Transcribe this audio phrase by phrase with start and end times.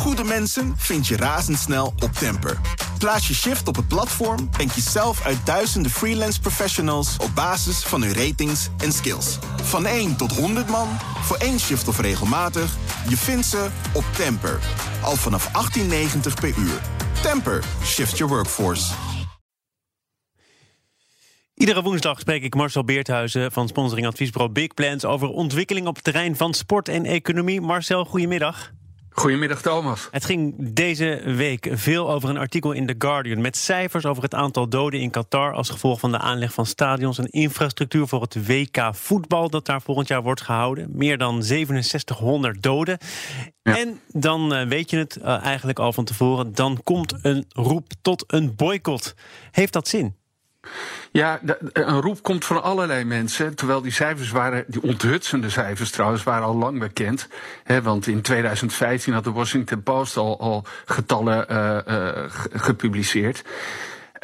[0.00, 2.60] Goede mensen vind je razendsnel op Temper.
[2.98, 7.82] Plaats je shift op het platform en kies zelf uit duizenden freelance professionals op basis
[7.84, 9.38] van hun ratings en skills.
[9.62, 10.88] Van 1 tot 100 man,
[11.22, 12.76] voor één shift of regelmatig,
[13.08, 14.58] je vindt ze op Temper.
[15.02, 15.82] Al vanaf 18,90
[16.40, 16.80] per uur.
[17.22, 18.92] Temper, shift your workforce.
[21.54, 26.04] Iedere woensdag spreek ik Marcel Beerthuizen van sponsoring adviesbureau Big Plans over ontwikkeling op het
[26.04, 27.60] terrein van sport en economie.
[27.60, 28.78] Marcel, goedemiddag.
[29.20, 30.08] Goedemiddag Thomas.
[30.10, 34.34] Het ging deze week veel over een artikel in The Guardian met cijfers over het
[34.34, 38.46] aantal doden in Qatar als gevolg van de aanleg van stadions en infrastructuur voor het
[38.46, 40.88] WK voetbal dat daar volgend jaar wordt gehouden.
[40.92, 42.98] Meer dan 6700 doden.
[43.62, 47.86] En dan uh, weet je het uh, eigenlijk al van tevoren, dan komt een roep
[48.02, 49.14] tot een boycott.
[49.50, 50.14] Heeft dat zin?
[51.12, 51.40] Ja,
[51.72, 53.54] een roep komt van allerlei mensen.
[53.54, 57.28] Terwijl die cijfers waren, die onthutsende cijfers trouwens, waren al lang bekend.
[57.82, 63.42] Want in 2015 had de Washington Post al, al getallen uh, uh, gepubliceerd.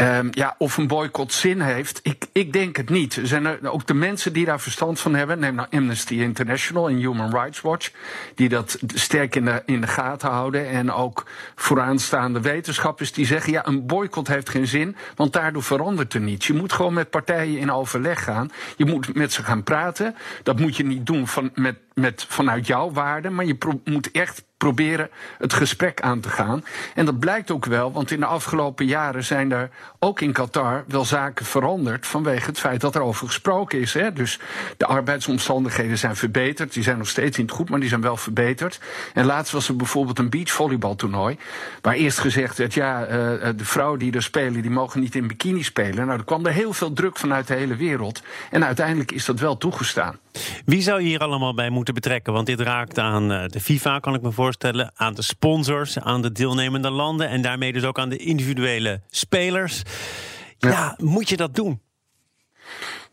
[0.01, 3.17] Um, ja, of een boycott zin heeft, ik, ik denk het niet.
[3.17, 6.89] Er zijn er ook de mensen die daar verstand van hebben, neem nou Amnesty International
[6.89, 7.91] en Human Rights Watch,
[8.35, 10.69] die dat sterk in de, in de gaten houden.
[10.69, 16.15] En ook vooraanstaande wetenschappers die zeggen, ja, een boycott heeft geen zin, want daardoor verandert
[16.15, 16.47] er niets.
[16.47, 18.51] Je moet gewoon met partijen in overleg gaan.
[18.77, 20.15] Je moet met ze gaan praten.
[20.43, 24.45] Dat moet je niet doen van, met, met, vanuit jouw waarden, maar je moet echt
[24.57, 26.65] proberen het gesprek aan te gaan.
[26.95, 30.85] En dat blijkt ook wel, want in de afgelopen jaren zijn er ook in Qatar
[30.87, 33.95] wel zaken veranderd vanwege het feit dat er over gesproken is.
[33.95, 34.13] Hè.
[34.13, 34.41] Dus
[34.77, 36.73] de arbeidsomstandigheden zijn verbeterd.
[36.73, 38.81] Die zijn nog steeds niet goed, maar die zijn wel verbeterd.
[39.15, 41.39] En laatst was er bijvoorbeeld een beachvolleybaltoernooi.
[41.83, 43.09] Waar eerst gezegd werd, ja, uh,
[43.57, 46.07] de vrouwen die er spelen, die mogen niet in bikini spelen.
[46.07, 48.23] Nou, er kwam er heel veel druk vanuit de hele wereld.
[48.51, 50.19] En uiteindelijk is dat wel toegestaan.
[50.67, 52.33] Wie zou je hier allemaal bij moeten betrekken?
[52.33, 56.23] Want dit raakt aan eh, de FIFA, kan ik me voorstellen, aan de sponsors, aan
[56.23, 59.83] de deelnemende landen en daarmee dus ook aan de individuele spelers.
[60.59, 61.81] ja, ja moet je dat doen?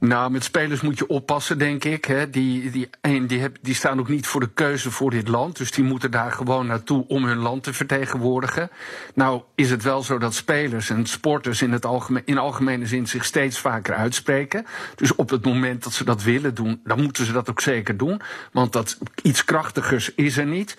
[0.04, 2.06] Nou, met spelers moet je oppassen, denk ik.
[2.06, 2.30] Hè.
[2.30, 2.90] Die, die,
[3.26, 5.58] die, die staan ook niet voor de keuze voor dit land.
[5.58, 8.70] Dus die moeten daar gewoon naartoe om hun land te vertegenwoordigen.
[9.14, 13.08] Nou, is het wel zo dat spelers en sporters in, het algemeen, in algemene zin
[13.08, 14.66] zich steeds vaker uitspreken.
[14.96, 17.98] Dus op het moment dat ze dat willen doen, dan moeten ze dat ook zeker
[17.98, 18.22] doen.
[18.52, 20.78] Want dat iets krachtigers is er niet.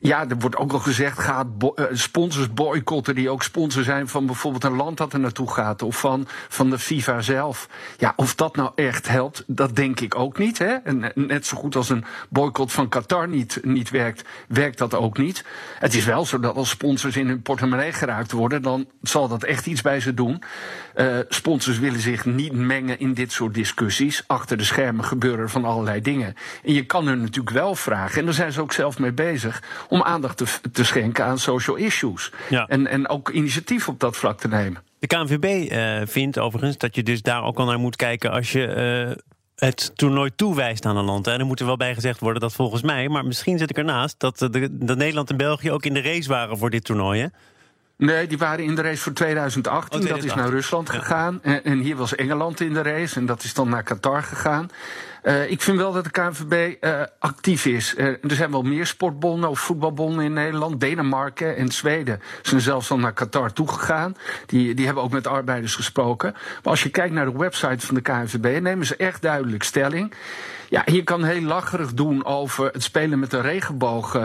[0.00, 4.26] Ja, er wordt ook al gezegd, gaat uh, sponsors boycotten die ook sponsor zijn van
[4.26, 7.68] bijvoorbeeld een land dat er naartoe gaat of van, van de FIFA zelf.
[7.96, 10.58] Ja, of dat nou echt helpt, dat denk ik ook niet.
[10.58, 10.74] Hè?
[10.74, 15.18] En net zo goed als een boycott van Qatar niet, niet werkt, werkt dat ook
[15.18, 15.44] niet.
[15.78, 19.44] Het is wel zo dat als sponsors in hun portemonnee geraakt worden, dan zal dat
[19.44, 20.42] echt iets bij ze doen.
[20.96, 24.24] Uh, sponsors willen zich niet mengen in dit soort discussies.
[24.26, 26.34] Achter de schermen gebeuren van allerlei dingen.
[26.64, 29.62] En je kan hun natuurlijk wel vragen, en daar zijn ze ook zelf mee bezig
[29.88, 32.32] om aandacht te, te schenken aan social issues.
[32.48, 32.66] Ja.
[32.66, 34.82] En, en ook initiatief op dat vlak te nemen.
[34.98, 38.52] De KNVB uh, vindt overigens dat je dus daar ook al naar moet kijken als
[38.52, 39.06] je.
[39.08, 39.16] Uh,
[39.58, 41.26] het toernooi toewijst aan een land.
[41.26, 43.78] En er moet er wel bij gezegd worden dat volgens mij, maar misschien zit ik
[43.78, 47.20] ernaast, dat, de, dat Nederland en België ook in de race waren voor dit toernooi.
[47.20, 47.26] Hè?
[47.98, 50.06] Nee, die waren in de race voor 2018.
[50.06, 51.38] Dat is naar Rusland gegaan.
[51.42, 53.18] En, en, hier was Engeland in de race.
[53.18, 54.70] En dat is dan naar Qatar gegaan.
[55.22, 57.94] Uh, ik vind wel dat de KNVB uh, actief is.
[57.96, 60.80] Uh, er zijn wel meer sportbonden of voetbalbonden in Nederland.
[60.80, 64.16] Denemarken en Zweden zijn zelfs al naar Qatar toegegaan.
[64.46, 66.32] Die, die hebben ook met arbeiders gesproken.
[66.32, 70.14] Maar als je kijkt naar de website van de KNVB, nemen ze echt duidelijk stelling.
[70.68, 74.16] Ja, je kan heel lacherig doen over het spelen met een regenboog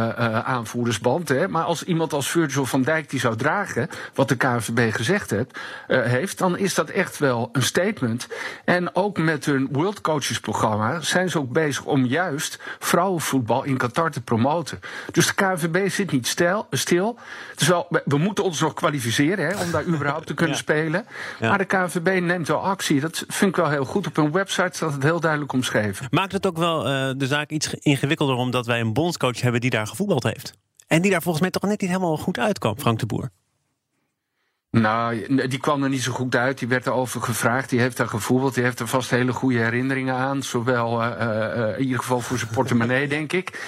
[0.43, 1.29] aanvoerdersband.
[1.29, 1.47] Hè.
[1.47, 3.62] Maar als iemand als Virgil van Dijk die zou dragen,
[4.13, 8.27] wat de KNVB gezegd heeft, uh, heeft, dan is dat echt wel een statement.
[8.65, 13.77] En ook met hun World Coaches programma zijn ze ook bezig om juist vrouwenvoetbal in
[13.77, 14.79] Qatar te promoten.
[15.11, 16.67] Dus de KNVB zit niet stil.
[16.69, 17.17] stil.
[17.55, 20.61] Dus wel, we moeten ons nog kwalificeren hè, om daar überhaupt te kunnen ja.
[20.61, 21.05] spelen.
[21.39, 21.49] Ja.
[21.49, 22.99] Maar de KNVB neemt wel actie.
[22.99, 24.07] Dat vind ik wel heel goed.
[24.07, 26.07] Op hun website staat het heel duidelijk omschreven.
[26.09, 29.69] Maakt het ook wel uh, de zaak iets ingewikkelder omdat wij een bondscoach hebben die
[29.69, 30.53] daar gevoetbald heeft?
[30.87, 33.29] En die daar volgens mij toch net niet helemaal goed uitkwam, Frank de Boer.
[34.81, 36.59] Nou, die kwam er niet zo goed uit.
[36.59, 37.69] Die werd erover gevraagd.
[37.69, 38.53] Die heeft daar gevoetbald.
[38.53, 40.43] Die heeft er vast hele goede herinneringen aan.
[40.43, 43.65] Zowel uh, in ieder geval voor zijn portemonnee, denk ik.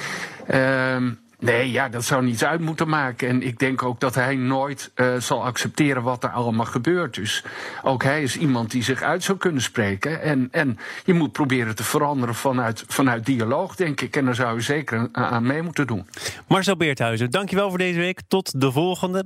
[0.54, 0.96] Uh,
[1.40, 3.28] Nee, ja, dat zou niets uit moeten maken.
[3.28, 7.16] En ik denk ook dat hij nooit uh, zal accepteren wat er allemaal gebeurt.
[7.16, 7.44] Dus
[7.84, 10.22] ook hij is iemand die zich uit zou kunnen spreken.
[10.22, 14.16] En, en je moet proberen te veranderen vanuit, vanuit dialoog, denk ik.
[14.16, 16.08] En daar zou je zeker aan mee moeten doen.
[16.48, 18.22] Marcel Beerthuizen, dankjewel voor deze week.
[18.28, 19.26] Tot de volgende.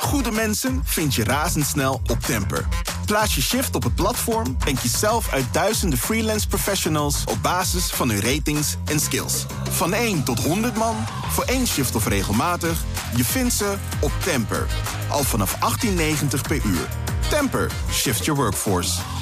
[0.00, 2.66] Goede mensen vind je razendsnel op Temper.
[3.06, 7.90] Plaats je shift op het platform en kies zelf uit duizenden freelance professionals op basis
[7.90, 9.46] van hun ratings en skills.
[9.70, 10.96] Van 1 tot 100 man
[11.38, 12.84] Voor één shift of regelmatig,
[13.16, 14.66] je vindt ze op Temper.
[15.08, 15.54] Al vanaf
[15.84, 15.98] 18,90
[16.48, 16.88] per uur.
[17.28, 19.17] Temper, shift your workforce.